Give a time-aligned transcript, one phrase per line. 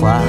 [0.00, 0.20] 话。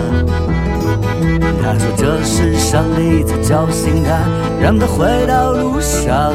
[1.64, 4.20] 他说这是上帝在叫醒他，
[4.62, 6.34] 让他回到路上。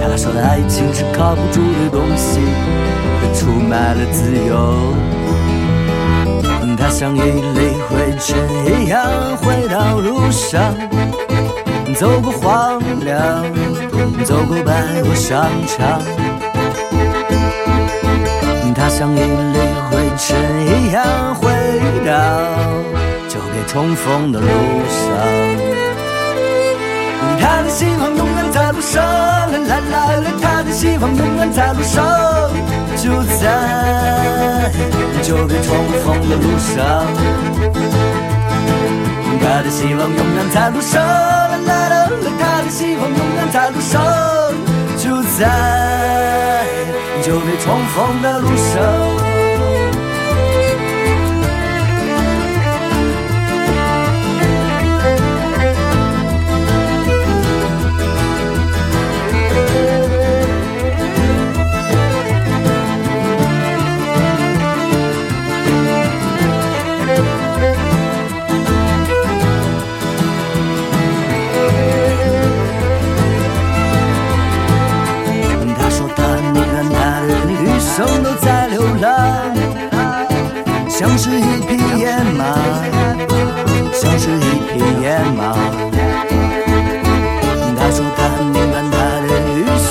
[0.00, 2.40] 他说爱情是靠不住的东西，
[3.20, 4.94] 他出卖了自由。
[6.78, 8.38] 他像一粒灰尘
[8.80, 9.06] 一样
[9.38, 10.74] 回到路上，
[11.94, 13.44] 走过荒凉，
[14.24, 16.00] 走过百货商场。
[18.74, 19.58] 他像一粒
[19.90, 21.50] 灰尘一样回
[22.06, 22.12] 到。
[23.68, 24.46] 重逢的路
[24.88, 25.10] 上，
[27.38, 32.02] 他的希望永远在路上，啦啦啦，他的希望永远在路上，
[32.96, 34.72] 就在
[35.20, 36.76] 就别重逢的路上，
[39.42, 44.00] 他的希望永远在路上，啦啦啦，他的希望永远在路上，
[44.96, 46.64] 就在
[47.20, 49.25] 就别重逢的路上。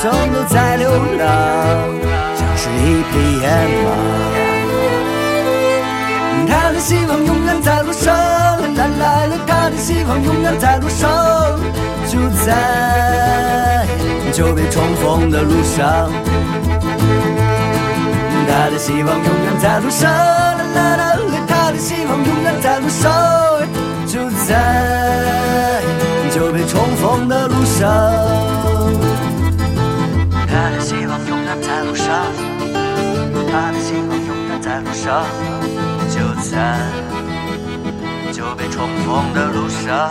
[0.06, 1.26] 余生都在流浪，
[2.36, 3.48] 像是一匹野
[3.84, 3.90] 马。
[6.48, 8.14] 他的希望永远在路上，
[8.76, 11.10] 来来来，他的希望永远在路上，
[12.08, 13.88] 就在
[14.32, 16.12] 久别重逢的路上。
[18.48, 20.08] 他的希望永远在路上。
[21.48, 23.12] 他的希望永远在路上，
[31.76, 32.08] 在路上，
[33.52, 35.26] 他的希望永远在路上，
[36.10, 36.80] 就在
[38.32, 40.10] 久别重逢的路上。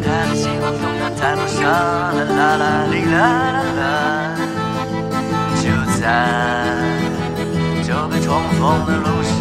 [0.00, 3.18] 他的希望永远在路上，啦啦啦哩啦
[3.52, 3.82] 啦啦，
[5.56, 5.68] 就
[6.00, 6.02] 在。
[8.20, 9.38] 重逢的路上，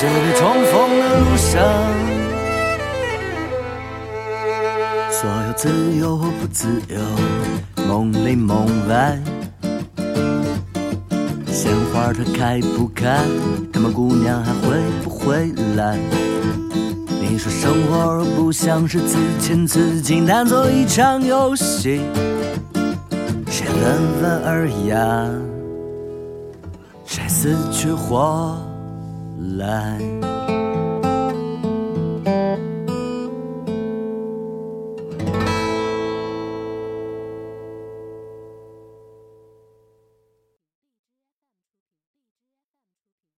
[0.00, 1.60] 就别重逢的路上。
[5.10, 5.68] 所有自
[5.98, 6.98] 由或不自由，
[7.86, 9.18] 梦里梦外，
[11.52, 13.18] 鲜花它开不开，
[13.70, 15.98] 他们姑娘还会不会来？
[17.20, 22.00] 你说生活不像是自遣自进，当做一场游戏，
[23.50, 25.28] 谁温文尔雅，
[27.04, 28.56] 谁死去活
[29.40, 30.29] 来